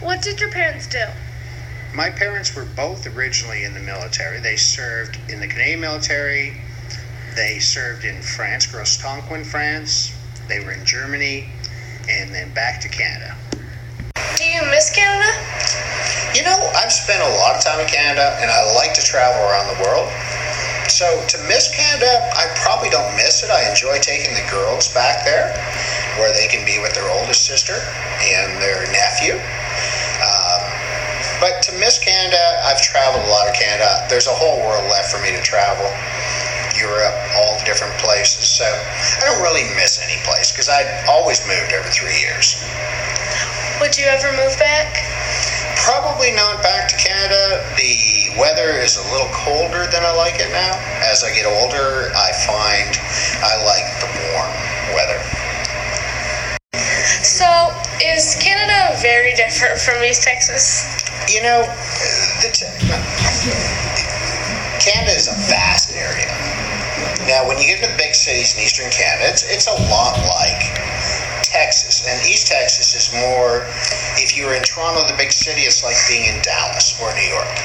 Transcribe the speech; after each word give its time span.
What 0.00 0.22
did 0.22 0.40
your 0.40 0.50
parents 0.50 0.86
do? 0.86 1.04
My 1.94 2.10
parents 2.10 2.54
were 2.54 2.64
both 2.64 3.06
originally 3.06 3.64
in 3.64 3.74
the 3.74 3.80
military. 3.80 4.40
They 4.40 4.56
served 4.56 5.18
in 5.30 5.40
the 5.40 5.46
Canadian 5.46 5.80
military. 5.80 6.56
They 7.36 7.58
served 7.58 8.04
in 8.04 8.20
France, 8.20 8.66
Grostenquin, 8.66 9.46
France. 9.46 10.12
They 10.48 10.60
were 10.60 10.72
in 10.72 10.84
Germany, 10.84 11.48
and 12.08 12.34
then 12.34 12.52
back 12.52 12.80
to 12.82 12.88
Canada. 12.88 13.36
Do 14.36 14.44
you 14.44 14.62
miss 14.70 14.90
Canada? 14.94 15.30
You 16.34 16.42
know, 16.42 16.58
I've 16.74 16.92
spent 16.92 17.22
a 17.22 17.30
lot 17.38 17.54
of 17.54 17.62
time 17.62 17.78
in 17.78 17.86
Canada, 17.86 18.36
and 18.42 18.50
I 18.50 18.74
like 18.74 18.92
to 18.94 19.02
travel 19.02 19.40
around 19.46 19.70
the 19.70 19.82
world. 19.86 20.10
So 20.90 21.06
to 21.06 21.38
miss 21.46 21.70
Canada, 21.74 22.10
I 22.34 22.50
probably 22.58 22.90
don't 22.90 23.14
miss 23.16 23.42
it. 23.42 23.50
I 23.50 23.70
enjoy 23.70 23.98
taking 24.02 24.34
the 24.34 24.44
girls 24.50 24.92
back 24.92 25.24
there, 25.24 25.54
where 26.18 26.34
they 26.34 26.48
can 26.48 26.66
be 26.66 26.82
with 26.82 26.94
their 26.94 27.08
oldest 27.08 27.46
sister 27.46 27.78
and 28.20 28.60
their 28.60 28.84
nephew. 28.90 29.38
But 31.44 31.60
to 31.68 31.76
miss 31.76 32.00
Canada, 32.00 32.40
I've 32.64 32.80
traveled 32.80 33.20
a 33.20 33.28
lot 33.28 33.44
of 33.44 33.52
Canada. 33.52 34.08
There's 34.08 34.24
a 34.24 34.32
whole 34.32 34.64
world 34.64 34.88
left 34.88 35.12
for 35.12 35.20
me 35.20 35.28
to 35.36 35.44
travel. 35.44 35.84
Europe, 36.72 37.12
all 37.36 37.60
the 37.60 37.68
different 37.68 37.92
places. 38.00 38.48
So 38.48 38.64
I 38.64 39.28
don't 39.28 39.44
really 39.44 39.68
miss 39.76 40.00
any 40.00 40.16
place 40.24 40.56
because 40.56 40.72
I 40.72 40.88
always 41.04 41.44
moved 41.44 41.76
every 41.76 41.92
three 41.92 42.16
years. 42.16 42.64
Would 43.76 43.92
you 43.92 44.08
ever 44.08 44.32
move 44.40 44.56
back? 44.56 45.04
Probably 45.84 46.32
not 46.32 46.64
back 46.64 46.88
to 46.88 46.96
Canada. 46.96 47.60
The 47.76 48.40
weather 48.40 48.80
is 48.80 48.96
a 48.96 49.04
little 49.12 49.28
colder 49.36 49.84
than 49.92 50.00
I 50.00 50.16
like 50.16 50.40
it 50.40 50.48
now. 50.48 50.72
As 51.04 51.28
I 51.28 51.36
get 51.36 51.44
older, 51.44 52.08
I 52.16 52.32
find 52.48 52.88
I 53.44 53.52
like 53.68 53.84
the 54.00 54.08
warm 54.32 54.48
weather. 54.96 55.20
So, 57.20 57.68
is 58.00 58.32
Canada 58.40 58.96
very 59.04 59.36
different 59.36 59.76
from 59.76 60.00
East 60.00 60.24
Texas? 60.24 61.03
You 61.28 61.42
know, 61.42 61.64
the 62.44 62.52
Canada 64.78 65.16
is 65.16 65.26
a 65.28 65.36
vast 65.48 65.90
area. 65.96 66.28
Now, 67.26 67.48
when 67.48 67.56
you 67.56 67.64
get 67.64 67.80
to 67.80 67.88
the 67.88 67.96
big 67.96 68.14
cities 68.14 68.54
in 68.54 68.60
eastern 68.62 68.90
Canada, 68.92 69.32
it's, 69.32 69.42
it's 69.48 69.66
a 69.66 69.78
lot 69.88 70.20
like 70.20 70.60
Texas. 71.42 72.04
And 72.06 72.20
East 72.28 72.46
Texas 72.46 72.94
is 72.94 73.08
more, 73.16 73.64
if 74.20 74.36
you're 74.36 74.54
in 74.54 74.62
Toronto, 74.62 75.06
the 75.08 75.16
big 75.16 75.32
city, 75.32 75.62
it's 75.62 75.82
like 75.82 75.96
being 76.08 76.28
in 76.28 76.42
Dallas 76.42 76.92
or 77.00 77.08
New 77.16 77.28
York. 77.32 77.56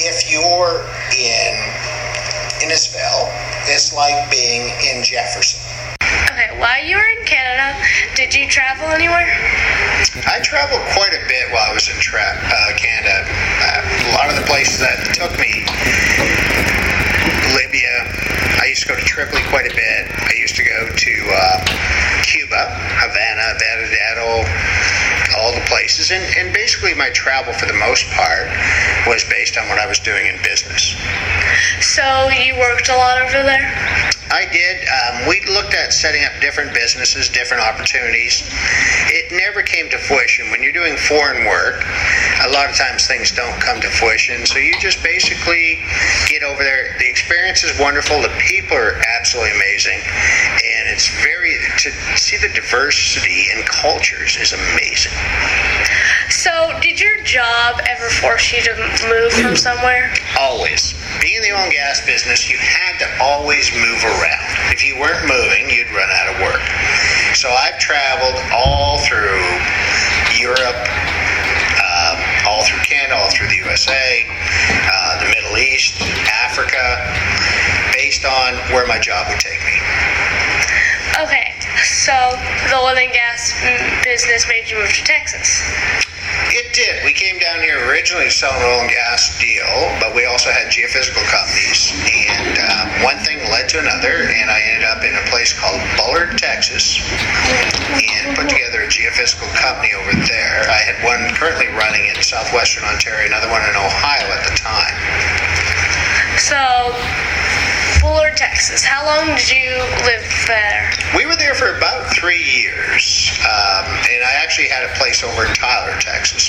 If 0.00 0.32
you're 0.32 0.88
in 1.12 1.52
Innisfil, 2.64 3.28
it's 3.68 3.92
like 3.92 4.30
being 4.30 4.72
in 4.88 5.04
Jefferson. 5.04 5.60
Okay, 6.32 6.56
while 6.58 6.82
you 6.82 6.96
were 6.96 7.10
in 7.20 7.24
Canada, 7.26 7.76
did 8.16 8.34
you 8.34 8.48
travel 8.48 8.88
anywhere? 8.88 9.28
I 10.32 10.40
traveled 10.40 10.80
quite 10.96 11.12
a 11.12 11.20
bit 11.28 11.52
while 11.52 11.68
I 11.68 11.74
was 11.76 11.92
in 11.92 12.00
tra- 12.00 12.24
uh, 12.24 12.72
Canada. 12.80 13.20
Uh, 13.28 13.84
a 13.84 14.12
lot 14.16 14.32
of 14.32 14.40
the 14.40 14.48
places 14.48 14.80
that 14.80 14.96
took 15.12 15.36
me, 15.36 15.60
Libya. 17.52 18.08
I 18.56 18.72
used 18.72 18.80
to 18.80 18.88
go 18.88 18.96
to 18.96 19.04
Tripoli 19.04 19.44
quite 19.52 19.68
a 19.68 19.74
bit. 19.76 20.08
I 20.08 20.32
used 20.40 20.56
to 20.56 20.64
go 20.64 20.88
to 20.88 21.14
uh, 21.36 21.60
Cuba, 22.24 22.64
Havana, 22.96 23.60
Varadero, 23.60 24.48
all 25.36 25.52
the 25.52 25.60
places. 25.68 26.08
And, 26.08 26.24
and 26.40 26.48
basically, 26.56 26.96
my 26.96 27.10
travel 27.12 27.52
for 27.52 27.66
the 27.68 27.76
most 27.76 28.08
part 28.16 28.48
was 29.04 29.28
based 29.28 29.60
on 29.60 29.68
what 29.68 29.76
I 29.76 29.86
was 29.86 30.00
doing 30.00 30.32
in 30.32 30.40
business. 30.40 30.96
So, 31.84 32.00
you 32.32 32.56
worked 32.56 32.88
a 32.88 32.96
lot 32.96 33.20
over 33.20 33.44
there? 33.44 33.68
I 34.32 34.48
did. 34.48 34.80
Um, 34.88 35.28
we 35.28 35.44
looked 35.44 35.74
at 35.74 35.92
setting 35.92 36.24
up 36.24 36.32
different 36.40 36.72
businesses, 36.72 37.28
different 37.28 37.62
opportunities. 37.62 38.48
It 39.12 39.30
never 39.30 39.61
came 39.82 39.90
to 39.90 39.98
fruition. 39.98 40.50
When 40.50 40.62
you're 40.62 40.72
doing 40.72 40.96
foreign 40.96 41.44
work, 41.46 41.82
a 42.46 42.50
lot 42.50 42.70
of 42.70 42.76
times 42.76 43.06
things 43.06 43.32
don't 43.32 43.58
come 43.60 43.80
to 43.80 43.88
fruition. 43.88 44.46
So 44.46 44.58
you 44.58 44.78
just 44.78 45.02
basically 45.02 45.78
get 46.28 46.42
over 46.42 46.62
there. 46.62 46.94
The 46.98 47.08
experience 47.08 47.64
is 47.64 47.78
wonderful. 47.80 48.22
The 48.22 48.34
people 48.38 48.76
are 48.76 49.00
absolutely 49.18 49.56
amazing, 49.56 49.98
and 49.98 50.88
it's 50.88 51.08
very 51.22 51.58
to 51.78 51.90
see 52.16 52.36
the 52.36 52.48
diversity 52.54 53.46
in 53.54 53.62
cultures 53.64 54.36
is 54.36 54.52
amazing. 54.52 55.12
So, 56.30 56.78
did 56.80 57.00
your 57.00 57.22
job 57.22 57.80
ever 57.88 58.08
force 58.08 58.52
you 58.52 58.62
to 58.62 58.74
move 59.08 59.32
from 59.32 59.56
somewhere? 59.56 60.14
Always. 60.38 60.94
Being 61.20 61.36
in 61.36 61.42
the 61.42 61.52
oil 61.52 61.64
and 61.64 61.72
gas 61.72 62.04
business, 62.06 62.48
you 62.48 62.56
had 62.58 62.98
to 62.98 63.22
always 63.22 63.70
move 63.74 64.02
around. 64.04 64.72
If 64.72 64.84
you 64.84 64.98
weren't 64.98 65.26
moving, 65.28 65.68
you'd 65.70 65.90
run 65.90 66.08
out 66.10 66.34
of 66.34 66.40
work. 66.40 66.62
So 67.34 67.50
I've 67.50 67.78
traveled 67.78 68.38
all 68.52 68.98
through 69.00 69.40
USA, 73.82 74.26
uh, 74.94 75.18
the 75.18 75.26
Middle 75.34 75.58
East, 75.58 76.00
Africa, 76.46 76.78
based 77.92 78.24
on 78.24 78.54
where 78.70 78.86
my 78.86 78.98
job 78.98 79.26
would 79.28 79.40
take 79.40 79.58
me. 79.66 79.74
Okay, 81.18 81.50
so 81.82 82.14
the 82.70 82.78
oil 82.78 82.94
and 82.94 83.12
gas 83.12 83.50
business 84.04 84.46
made 84.46 84.70
you 84.70 84.78
move 84.78 84.92
to 84.94 85.02
Texas. 85.02 85.66
It 86.54 86.72
did. 86.72 87.02
We 87.04 87.12
came 87.12 87.40
down 87.40 87.58
here 87.58 87.90
originally 87.90 88.26
to 88.26 88.30
sell 88.30 88.54
an 88.54 88.62
oil 88.62 88.86
and 88.86 88.90
gas 88.90 89.34
deal, 89.40 89.66
but 89.98 90.14
we 90.14 90.26
also 90.26 90.50
had 90.50 90.70
geophysical 90.70 91.26
companies. 91.26 91.90
And 92.06 92.54
uh, 92.62 93.02
one 93.02 93.18
thing 93.26 93.42
led 93.50 93.68
to 93.74 93.80
another, 93.80 94.30
and 94.30 94.46
I 94.46 94.62
ended 94.62 94.86
up 94.86 95.02
in 95.02 95.10
a 95.10 95.26
place 95.26 95.58
called 95.58 95.82
Bullard, 95.98 96.38
Texas, 96.38 97.02
and 97.98 98.36
put 98.36 98.46
together 98.46 98.61
geophysical 99.22 99.52
company 99.54 99.92
over 99.94 100.12
there. 100.26 100.66
I 100.68 100.82
had 100.82 101.04
one 101.04 101.34
currently 101.34 101.68
running 101.78 102.06
in 102.06 102.22
southwestern 102.22 102.84
Ontario, 102.84 103.26
another 103.26 103.48
one 103.48 103.62
in 103.62 103.76
Ohio 103.76 104.26
at 104.26 104.42
the 104.48 104.54
time. 104.56 104.98
So, 106.38 106.90
Bullard, 108.00 108.36
Texas. 108.36 108.82
How 108.82 109.06
long 109.06 109.36
did 109.36 109.50
you 109.50 109.70
live 110.04 110.26
there? 110.46 110.90
We 111.16 111.26
were 111.26 111.36
there 111.36 111.54
for 111.54 111.76
about 111.76 112.12
three 112.14 112.42
years, 112.42 113.30
um, 113.46 113.86
and 114.10 114.24
I 114.24 114.42
actually 114.42 114.68
had 114.68 114.84
a 114.84 114.92
place 114.98 115.22
over 115.22 115.46
in 115.46 115.54
Tyler, 115.54 115.94
Texas. 116.00 116.48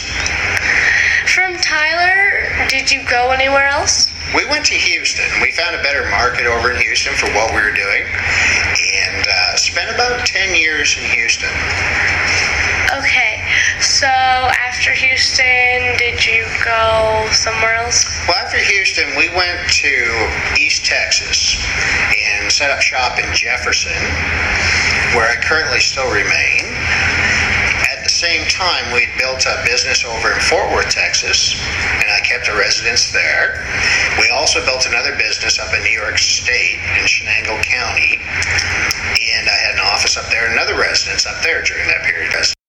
From 1.28 1.56
Tyler, 1.58 2.68
did 2.70 2.92
you 2.92 3.04
go 3.08 3.30
anywhere 3.30 3.68
else? 3.68 4.08
We 4.36 4.46
went 4.46 4.66
to 4.66 4.74
Houston. 4.74 5.30
We 5.44 5.52
found 5.52 5.76
a 5.76 5.84
better 5.84 6.10
market 6.10 6.48
over 6.48 6.72
in 6.72 6.82
Houston 6.82 7.14
for 7.14 7.28
what 7.38 7.54
we 7.54 7.62
were 7.62 7.76
doing, 7.76 8.02
and 8.02 9.28
uh, 9.28 9.56
spent 9.58 9.94
about 9.94 10.26
10 10.26 10.56
years 10.56 10.98
in 10.98 11.04
Houston. 11.12 11.54
After 14.84 15.00
Houston, 15.00 15.96
did 15.96 16.28
you 16.28 16.44
go 16.60 17.24
somewhere 17.32 17.74
else? 17.76 18.04
Well, 18.28 18.36
after 18.36 18.60
Houston, 18.60 19.16
we 19.16 19.32
went 19.32 19.64
to 19.80 19.96
East 20.60 20.84
Texas 20.84 21.56
and 22.12 22.52
set 22.52 22.70
up 22.70 22.82
shop 22.82 23.18
in 23.18 23.32
Jefferson, 23.32 23.96
where 25.16 25.24
I 25.32 25.40
currently 25.40 25.80
still 25.80 26.12
remain. 26.12 26.76
At 27.96 28.04
the 28.04 28.12
same 28.12 28.44
time, 28.52 28.92
we'd 28.92 29.08
built 29.18 29.48
a 29.48 29.64
business 29.64 30.04
over 30.04 30.36
in 30.36 30.40
Fort 30.52 30.68
Worth, 30.76 30.90
Texas, 30.92 31.56
and 32.04 32.12
I 32.12 32.20
kept 32.28 32.50
a 32.50 32.54
residence 32.54 33.10
there. 33.16 33.64
We 34.20 34.28
also 34.36 34.60
built 34.68 34.84
another 34.86 35.16
business 35.16 35.64
up 35.64 35.74
in 35.74 35.80
New 35.88 35.96
York 35.96 36.20
State 36.20 36.84
in 37.00 37.08
Chenango 37.08 37.56
County, 37.64 38.20
and 38.20 39.48
I 39.48 39.56
had 39.64 39.80
an 39.80 39.84
office 39.96 40.20
up 40.20 40.28
there, 40.28 40.44
and 40.44 40.60
another 40.60 40.76
residence 40.76 41.26
up 41.26 41.42
there 41.42 41.64
during 41.64 41.88
that 41.88 42.04
period. 42.04 42.54